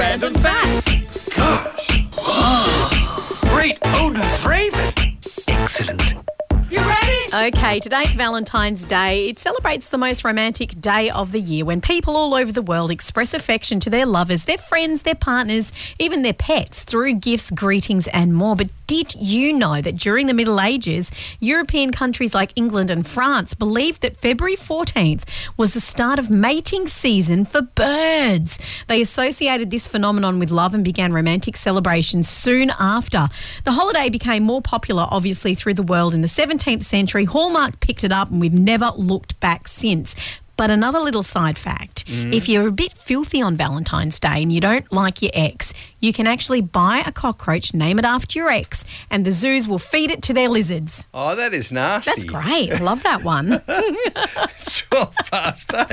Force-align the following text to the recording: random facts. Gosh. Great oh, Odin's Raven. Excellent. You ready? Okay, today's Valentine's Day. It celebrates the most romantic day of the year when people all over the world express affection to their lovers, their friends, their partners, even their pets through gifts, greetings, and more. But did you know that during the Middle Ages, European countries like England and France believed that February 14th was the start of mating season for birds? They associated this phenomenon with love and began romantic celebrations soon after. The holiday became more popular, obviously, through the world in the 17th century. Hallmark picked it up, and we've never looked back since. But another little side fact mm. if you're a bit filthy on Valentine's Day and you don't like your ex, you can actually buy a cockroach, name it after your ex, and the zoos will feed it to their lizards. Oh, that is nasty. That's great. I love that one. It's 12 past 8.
random 0.00 0.32
facts. 0.36 1.36
Gosh. 1.36 2.00
Great 3.50 3.78
oh, 3.82 4.06
Odin's 4.06 4.46
Raven. 4.46 4.94
Excellent. 5.46 6.14
You 6.70 6.78
ready? 6.78 7.48
Okay, 7.48 7.80
today's 7.80 8.14
Valentine's 8.14 8.86
Day. 8.86 9.28
It 9.28 9.38
celebrates 9.38 9.90
the 9.90 9.98
most 9.98 10.24
romantic 10.24 10.80
day 10.80 11.10
of 11.10 11.32
the 11.32 11.40
year 11.40 11.66
when 11.66 11.82
people 11.82 12.16
all 12.16 12.32
over 12.34 12.50
the 12.50 12.62
world 12.62 12.90
express 12.90 13.34
affection 13.34 13.78
to 13.80 13.90
their 13.90 14.06
lovers, 14.06 14.46
their 14.46 14.56
friends, 14.56 15.02
their 15.02 15.14
partners, 15.14 15.70
even 15.98 16.22
their 16.22 16.32
pets 16.32 16.82
through 16.84 17.14
gifts, 17.14 17.50
greetings, 17.50 18.08
and 18.08 18.34
more. 18.34 18.56
But 18.56 18.70
did 18.90 19.14
you 19.14 19.52
know 19.52 19.80
that 19.80 19.94
during 19.94 20.26
the 20.26 20.34
Middle 20.34 20.60
Ages, 20.60 21.12
European 21.38 21.92
countries 21.92 22.34
like 22.34 22.52
England 22.56 22.90
and 22.90 23.06
France 23.06 23.54
believed 23.54 24.02
that 24.02 24.16
February 24.16 24.56
14th 24.56 25.22
was 25.56 25.74
the 25.74 25.80
start 25.80 26.18
of 26.18 26.28
mating 26.28 26.88
season 26.88 27.44
for 27.44 27.62
birds? 27.62 28.58
They 28.88 29.00
associated 29.00 29.70
this 29.70 29.86
phenomenon 29.86 30.40
with 30.40 30.50
love 30.50 30.74
and 30.74 30.82
began 30.82 31.12
romantic 31.12 31.56
celebrations 31.56 32.28
soon 32.28 32.72
after. 32.80 33.28
The 33.62 33.70
holiday 33.70 34.08
became 34.08 34.42
more 34.42 34.60
popular, 34.60 35.06
obviously, 35.08 35.54
through 35.54 35.74
the 35.74 35.84
world 35.84 36.12
in 36.12 36.22
the 36.22 36.26
17th 36.26 36.82
century. 36.82 37.26
Hallmark 37.26 37.78
picked 37.78 38.02
it 38.02 38.10
up, 38.10 38.32
and 38.32 38.40
we've 38.40 38.52
never 38.52 38.90
looked 38.96 39.38
back 39.38 39.68
since. 39.68 40.16
But 40.60 40.70
another 40.70 41.00
little 41.00 41.22
side 41.22 41.56
fact 41.56 42.04
mm. 42.04 42.34
if 42.34 42.46
you're 42.46 42.68
a 42.68 42.70
bit 42.70 42.92
filthy 42.92 43.40
on 43.40 43.56
Valentine's 43.56 44.20
Day 44.20 44.42
and 44.42 44.52
you 44.52 44.60
don't 44.60 44.92
like 44.92 45.22
your 45.22 45.30
ex, 45.32 45.72
you 46.00 46.12
can 46.12 46.26
actually 46.26 46.60
buy 46.60 47.02
a 47.06 47.10
cockroach, 47.10 47.72
name 47.72 47.98
it 47.98 48.04
after 48.04 48.38
your 48.38 48.50
ex, 48.50 48.84
and 49.10 49.24
the 49.24 49.32
zoos 49.32 49.66
will 49.66 49.78
feed 49.78 50.10
it 50.10 50.20
to 50.24 50.34
their 50.34 50.50
lizards. 50.50 51.06
Oh, 51.14 51.34
that 51.34 51.54
is 51.54 51.72
nasty. 51.72 52.10
That's 52.10 52.24
great. 52.24 52.74
I 52.74 52.76
love 52.76 53.02
that 53.04 53.24
one. 53.24 53.62
It's 54.60 54.82
12 54.82 55.14
past 55.30 55.72
8. 55.74 55.90